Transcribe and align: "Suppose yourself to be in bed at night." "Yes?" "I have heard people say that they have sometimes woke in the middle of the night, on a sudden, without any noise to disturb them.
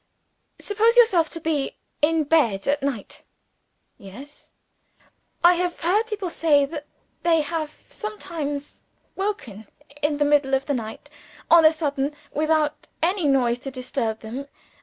"Suppose 0.57 0.97
yourself 0.97 1.29
to 1.29 1.39
be 1.39 1.75
in 2.01 2.23
bed 2.23 2.65
at 2.65 2.81
night." 2.81 3.21
"Yes?" 3.99 4.49
"I 5.43 5.53
have 5.53 5.79
heard 5.79 6.07
people 6.07 6.31
say 6.31 6.65
that 6.65 6.87
they 7.21 7.41
have 7.41 7.83
sometimes 7.87 8.81
woke 9.15 9.47
in 9.47 10.17
the 10.17 10.25
middle 10.25 10.55
of 10.55 10.65
the 10.65 10.73
night, 10.73 11.11
on 11.51 11.65
a 11.65 11.71
sudden, 11.71 12.15
without 12.33 12.87
any 13.03 13.27
noise 13.27 13.59
to 13.59 13.69
disturb 13.69 14.21
them. 14.21 14.47